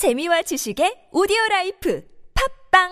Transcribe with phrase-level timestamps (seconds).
[0.00, 2.00] 재미와 지식의 오디오 라이프
[2.32, 2.88] 팟빵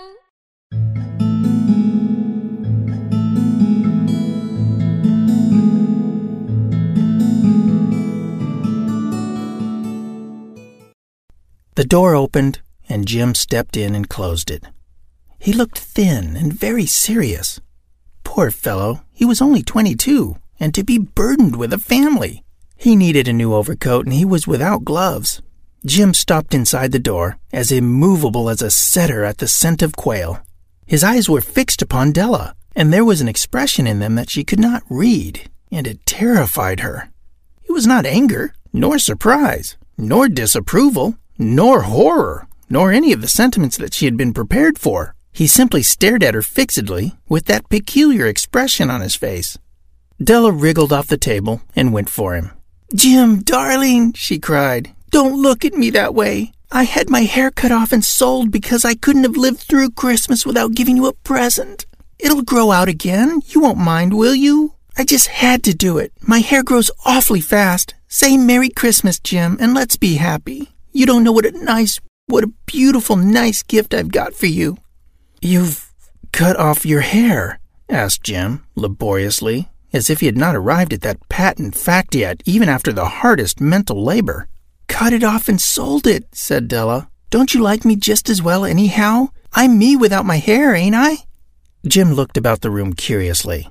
[11.76, 12.60] The door opened,
[12.90, 14.68] and Jim stepped in and closed it.
[15.40, 17.58] He looked thin and very serious.
[18.22, 22.44] Poor fellow, he was only 22, and to be burdened with a family.
[22.76, 25.40] He needed a new overcoat, and he was without gloves.
[25.86, 30.40] Jim stopped inside the door, as immovable as a setter at the scent of quail.
[30.86, 34.42] His eyes were fixed upon Della, and there was an expression in them that she
[34.42, 37.10] could not read, and it terrified her.
[37.64, 43.76] It was not anger, nor surprise, nor disapproval, nor horror, nor any of the sentiments
[43.76, 45.14] that she had been prepared for.
[45.32, 49.56] He simply stared at her fixedly, with that peculiar expression on his face.
[50.22, 52.50] Della wriggled off the table and went for him.
[52.94, 56.52] Jim, darling, she cried, don't look at me that way.
[56.70, 60.44] I had my hair cut off and sold because I couldn't have lived through Christmas
[60.44, 61.86] without giving you a present.
[62.18, 63.40] It'll grow out again.
[63.46, 64.74] You won't mind, will you?
[64.96, 66.12] I just had to do it.
[66.20, 67.94] My hair grows awfully fast.
[68.08, 70.72] Say Merry Christmas, Jim, and let's be happy.
[70.92, 74.76] You don't know what a nice, what a beautiful, nice gift I've got for you.
[75.40, 75.92] You've
[76.32, 77.60] cut off your hair?
[77.88, 82.68] asked Jim, laboriously, as if he had not arrived at that patent fact yet, even
[82.68, 84.48] after the hardest mental labor.
[84.98, 87.08] Cut it off and sold it, said Della.
[87.30, 89.28] Don't you like me just as well, anyhow?
[89.52, 91.18] I'm me without my hair, ain't I?
[91.86, 93.68] Jim looked about the room curiously.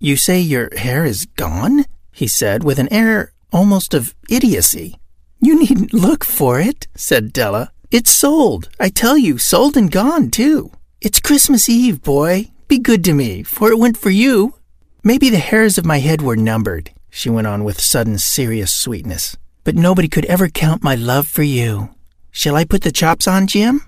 [0.00, 1.84] You say your hair is gone?
[2.10, 4.98] he said, with an air almost of idiocy.
[5.40, 7.70] You needn't look for it, said Della.
[7.92, 8.68] It's sold.
[8.80, 10.72] I tell you, sold and gone, too.
[11.00, 12.50] It's Christmas Eve, boy.
[12.66, 14.56] Be good to me, for it went for you.
[15.04, 19.36] Maybe the hairs of my head were numbered, she went on with sudden serious sweetness.
[19.64, 21.88] But nobody could ever count my love for you.
[22.30, 23.80] Shall I put the chops on, Jim?